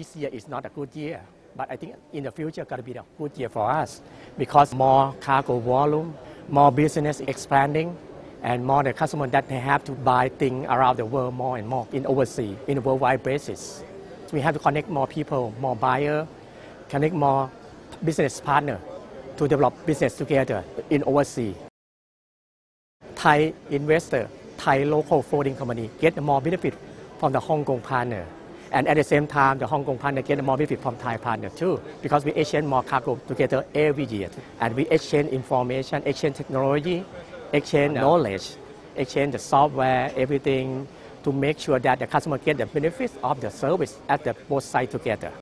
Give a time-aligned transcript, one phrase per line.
[0.00, 1.20] this year is not a good year,
[1.54, 4.00] but I think in the future it's going to be a good year for us
[4.38, 6.14] because more cargo volume,
[6.48, 7.94] more business expanding,
[8.42, 11.68] and more the customer that they have to buy things around the world more and
[11.68, 13.84] more in overseas, in a worldwide basis.
[14.32, 16.26] We have to connect more people, more buyer,
[16.88, 17.50] connect more
[18.02, 18.78] business partner
[19.36, 21.56] to develop business together in overseas.
[23.16, 26.72] Thai investor, Thai local forwarding company get more benefit
[27.18, 28.24] from the Hong Kong partner.
[28.72, 31.50] And at the same time, the Hong Kong partner get more benefit from Thai partner
[31.50, 34.30] too, because we exchange more cargo together every year.
[34.60, 37.04] And we exchange information, exchange technology,
[37.52, 38.52] exchange knowledge,
[38.96, 40.86] exchange the software, everything
[41.24, 44.64] to make sure that the customer get the benefits of the service at the both
[44.64, 45.32] sides together.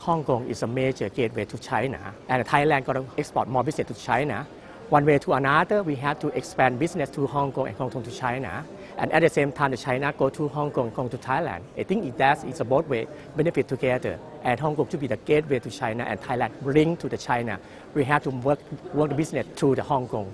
[0.00, 3.88] Hong Kong is a major gateway to China, and Thailand got to export more business
[3.88, 4.46] to China.
[4.90, 8.04] One way to another, we have to expand business to Hong Kong and Hong Kong
[8.04, 8.64] to China.
[8.98, 11.60] And at the same time, the China go to Hong Kong, Kong to Thailand.
[11.76, 14.18] I think that is a both way benefit together.
[14.42, 17.60] And Hong Kong should be the gateway to China and Thailand link to the China.
[17.94, 18.60] We have to work,
[18.94, 20.32] work the business to the Hong Kong.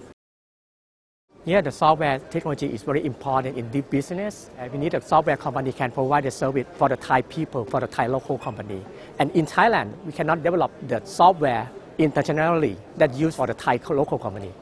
[1.45, 4.49] Yeah, the software technology is very important in this business.
[4.73, 7.89] We need a software company can provide the service for the Thai people, for the
[7.89, 8.81] Thai local company.
[9.19, 14.21] And in Thailand, we cannot develop the software internationally that used for the Thai local
[14.21, 14.53] company.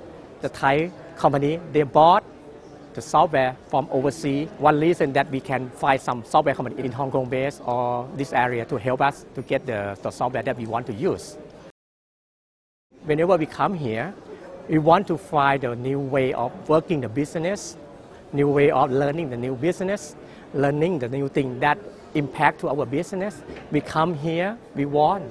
[0.41, 2.25] The Thai company, they bought
[2.95, 4.49] the software from overseas.
[4.59, 8.33] One reason that we can find some software company in Hong Kong base or this
[8.33, 11.37] area to help us to get the, the software that we want to use.
[13.05, 14.13] Whenever we come here,
[14.69, 17.77] we want to find a new way of working the business,
[18.33, 20.15] new way of learning the new business,
[20.55, 21.79] learning the new thing that
[22.15, 23.43] impact to our business.
[23.71, 25.25] We come here, we want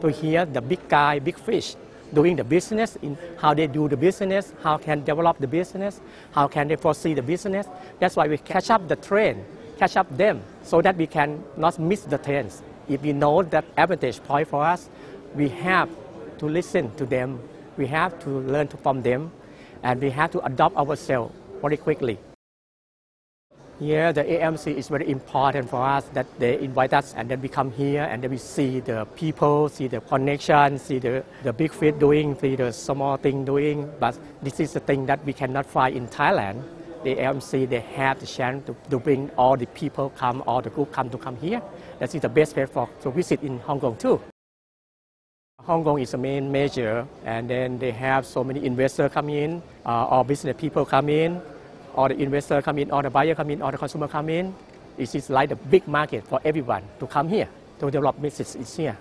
[0.00, 1.76] to hear the big guy, big fish
[2.12, 6.00] doing the business, in how they do the business, how can develop the business,
[6.32, 7.66] how can they foresee the business.
[7.98, 9.44] That's why we catch up the trend,
[9.78, 12.62] catch up them, so that we can not miss the trends.
[12.88, 14.88] If we know that advantage point for us,
[15.34, 15.88] we have
[16.38, 17.40] to listen to them
[17.80, 19.32] we have to learn from them
[19.82, 22.18] and we have to adopt ourselves very quickly.
[23.80, 27.48] Yeah, the AMC is very important for us that they invite us and then we
[27.48, 31.72] come here and then we see the people, see the connection, see the, the big
[31.72, 33.90] fish doing, see the small thing doing.
[33.98, 36.62] But this is the thing that we cannot find in Thailand.
[37.04, 40.68] The AMC, they have the chance to, to bring all the people come, all the
[40.68, 41.62] group come to come here.
[42.00, 44.20] That is the best place for to visit in Hong Kong too.
[45.60, 49.62] Hong Kong is a main major, and then they have so many investors come in,
[49.86, 51.40] uh, all business people come in,
[51.94, 54.54] all the investors come in, all the buyer come in, all the consumer come in.
[54.98, 58.96] It is like a big market for everyone to come here to develop business here.